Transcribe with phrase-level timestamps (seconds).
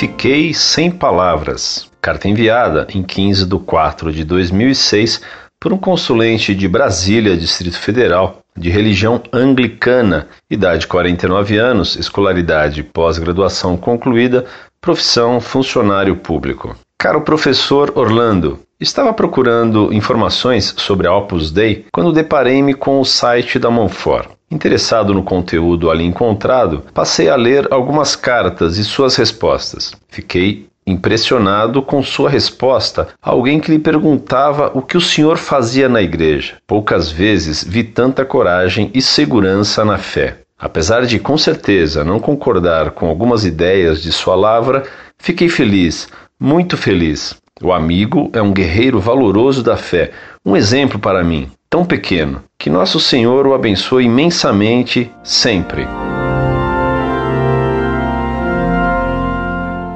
[0.00, 1.90] Fiquei sem palavras.
[2.00, 5.20] Carta enviada em 15 de 4 de 2006
[5.60, 13.76] por um consulente de Brasília, Distrito Federal, de religião anglicana, idade 49 anos, escolaridade pós-graduação
[13.76, 14.46] concluída,
[14.80, 16.74] profissão funcionário público.
[16.98, 23.58] Caro professor Orlando, estava procurando informações sobre a Opus Dei quando deparei-me com o site
[23.58, 24.30] da Monfort.
[24.50, 29.92] Interessado no conteúdo ali encontrado, passei a ler algumas cartas e suas respostas.
[30.08, 35.88] Fiquei impressionado com sua resposta a alguém que lhe perguntava o que o senhor fazia
[35.88, 36.54] na igreja.
[36.66, 40.38] Poucas vezes vi tanta coragem e segurança na fé.
[40.58, 44.82] Apesar de, com certeza, não concordar com algumas ideias de sua lavra,
[45.16, 46.08] fiquei feliz,
[46.38, 47.36] muito feliz.
[47.62, 50.10] O amigo é um guerreiro valoroso da fé,
[50.44, 52.42] um exemplo para mim, tão pequeno.
[52.58, 55.86] Que nosso Senhor o abençoe imensamente sempre.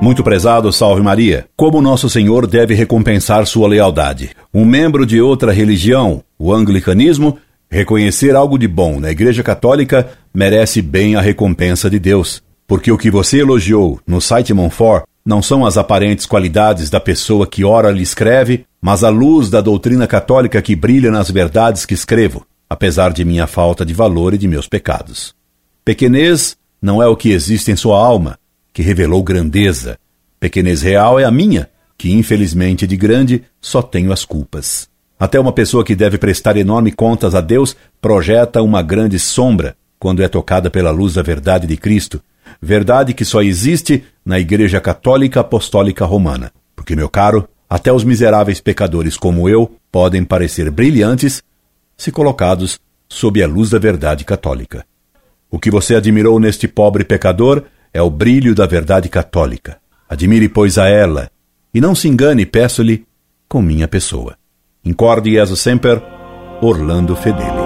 [0.00, 1.46] Muito prezado, salve Maria.
[1.56, 4.30] Como nosso Senhor deve recompensar sua lealdade?
[4.52, 7.38] Um membro de outra religião, o anglicanismo,
[7.70, 12.42] reconhecer algo de bom na Igreja Católica merece bem a recompensa de Deus.
[12.66, 17.46] Porque o que você elogiou no site Monfort não são as aparentes qualidades da pessoa
[17.46, 21.94] que ora lhe escreve, mas a luz da doutrina católica que brilha nas verdades que
[21.94, 25.34] escrevo, apesar de minha falta de valor e de meus pecados.
[25.82, 28.38] Pequenez não é o que existe em sua alma,
[28.72, 29.98] que revelou grandeza.
[30.38, 34.88] Pequenez real é a minha, que infelizmente de grande só tenho as culpas.
[35.18, 40.22] Até uma pessoa que deve prestar enorme contas a Deus projeta uma grande sombra quando
[40.22, 42.20] é tocada pela luz da verdade de Cristo,
[42.60, 46.52] verdade que só existe na Igreja Católica Apostólica Romana.
[46.74, 51.42] Porque, meu caro, até os miseráveis pecadores como eu podem parecer brilhantes
[51.96, 54.84] se colocados sob a luz da verdade católica.
[55.50, 59.78] O que você admirou neste pobre pecador é o brilho da verdade católica.
[60.08, 61.30] Admire, pois, a ela,
[61.72, 63.06] e não se engane, peço-lhe,
[63.48, 64.36] com minha pessoa.
[64.84, 66.02] Incorde Jesus Semper,
[66.60, 67.63] Orlando Fedeli.